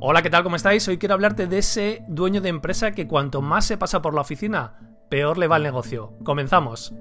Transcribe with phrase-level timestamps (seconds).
[0.00, 0.44] Hola, ¿qué tal?
[0.44, 0.86] ¿Cómo estáis?
[0.86, 4.20] Hoy quiero hablarte de ese dueño de empresa que cuanto más se pasa por la
[4.20, 4.74] oficina,
[5.08, 6.12] peor le va el negocio.
[6.22, 6.94] Comenzamos.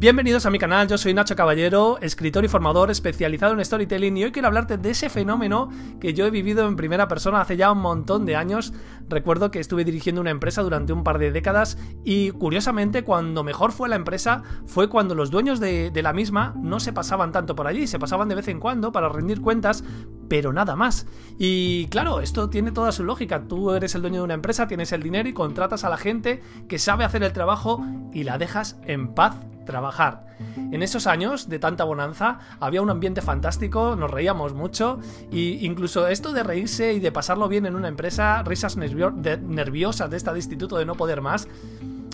[0.00, 4.22] Bienvenidos a mi canal, yo soy Nacho Caballero, escritor y formador especializado en storytelling y
[4.22, 7.72] hoy quiero hablarte de ese fenómeno que yo he vivido en primera persona hace ya
[7.72, 8.72] un montón de años.
[9.08, 13.72] Recuerdo que estuve dirigiendo una empresa durante un par de décadas y curiosamente cuando mejor
[13.72, 17.66] fue la empresa fue cuando los dueños de, la misma no se pasaban tanto por
[17.66, 19.82] allí, se pasaban de vez en cuando para rendir cuentas,
[20.28, 21.08] pero nada más.
[21.38, 24.92] Y claro, esto tiene toda su lógica, tú eres el dueño de una empresa, tienes
[24.92, 28.78] el dinero y contratas a la gente que sabe hacer el trabajo y la dejas
[28.86, 29.34] en paz
[29.68, 30.24] trabajar.
[30.56, 34.98] En esos años de tanta bonanza había un ambiente fantástico, nos reíamos mucho
[35.30, 40.16] e incluso esto de reírse y de pasarlo bien en una empresa, risas nerviosas de
[40.16, 41.46] esta de instituto de no poder más,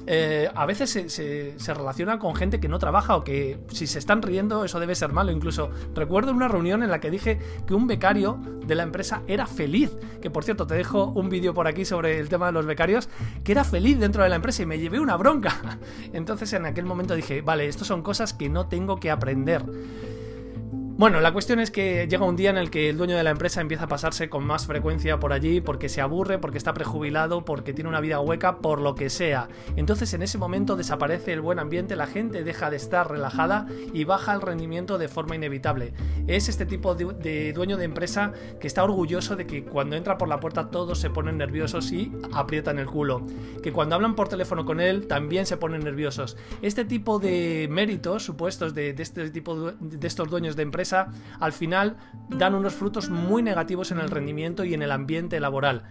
[0.06, 3.98] eh, a veces se, se, relaciona con gente que no trabaja o que si se
[3.98, 5.30] están riendo eso debe ser malo.
[5.30, 9.46] Incluso recuerdo una reunión en la que dije que un becario de la empresa era
[9.46, 9.96] feliz.
[10.20, 13.08] Que por cierto, te dejo un vídeo por aquí sobre el tema de los becarios,
[13.42, 15.78] que era feliz dentro de la empresa y me llevé una bronca.
[16.12, 19.64] Entonces en aquel momento dije, vale, esto son cosas que no tengo que aprender.
[20.96, 23.30] Bueno, la cuestión es que llega un día en el que el dueño de la
[23.30, 27.44] empresa empieza a pasarse con más frecuencia por allí porque se aburre, porque está prejubilado,
[27.44, 29.48] porque tiene una vida hueca, por lo que sea.
[29.74, 34.04] Entonces en ese momento desaparece el buen ambiente, la gente deja de estar relajada y
[34.04, 35.94] baja el rendimiento de forma inevitable.
[36.28, 40.28] Es este tipo de, dueño de empresa que está orgulloso de que cuando entra por
[40.28, 43.26] la puerta todos se ponen nerviosos y aprietan el culo.
[43.64, 46.36] Que cuando hablan por teléfono con él también se ponen nerviosos.
[46.62, 50.84] Este tipo de méritos supuestos de, este tipo de estos dueños de empresa
[51.40, 51.96] al final
[52.28, 55.84] dan unos frutos muy negativos en el rendimiento y en el ambiente laboral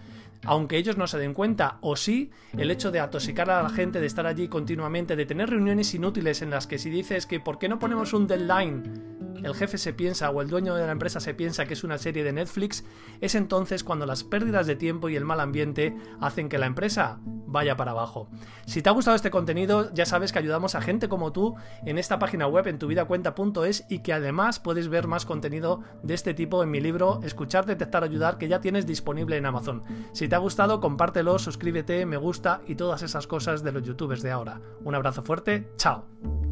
[0.46, 4.00] aunque ellos no se den cuenta, o sí, el hecho de atosicar a la gente,
[4.00, 7.60] de estar allí continuamente, de tener reuniones inútiles en las que si dices que ¿por
[7.60, 9.14] qué no ponemos un deadline?
[9.44, 11.98] El jefe se piensa o el dueño de la empresa se piensa que es una
[11.98, 12.84] serie de Netflix,
[13.20, 17.20] es entonces cuando las pérdidas de tiempo y el mal ambiente hacen que la empresa
[17.54, 18.28] vaya para abajo.
[18.66, 21.56] Si te ha gustado este contenido, ya sabes que ayudamos a gente como tú
[21.86, 26.34] en esta página web en tuvidacuenta.es y que además puedes ver más contenido de este
[26.34, 29.84] tipo en mi libro Escuchar, Detectar, Ayudar que ya tienes disponible en Amazon.
[30.12, 34.24] Si te ha gustado, compártelo, suscríbete, me gusta y todas esas cosas de los youtubers
[34.24, 34.60] de ahora.
[34.84, 36.43] Un abrazo fuerte, chao.